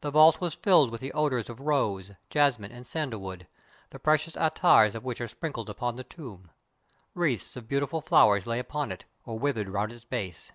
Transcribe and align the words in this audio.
The 0.00 0.10
vault 0.10 0.40
was 0.40 0.56
filled 0.56 0.90
with 0.90 1.00
the 1.00 1.12
odors 1.12 1.48
of 1.48 1.60
rose, 1.60 2.10
jasmine, 2.30 2.72
and 2.72 2.84
sandalwood, 2.84 3.46
the 3.90 4.00
precious 4.00 4.32
attars 4.36 4.96
of 4.96 5.04
which 5.04 5.20
are 5.20 5.28
sprinkled 5.28 5.70
upon 5.70 5.94
the 5.94 6.02
tomb. 6.02 6.50
Wreaths 7.14 7.56
of 7.56 7.68
beautiful 7.68 8.00
flowers 8.00 8.44
lay 8.44 8.58
upon 8.58 8.90
it, 8.90 9.04
or 9.24 9.38
withered 9.38 9.68
around 9.68 9.92
its 9.92 10.04
base. 10.04 10.50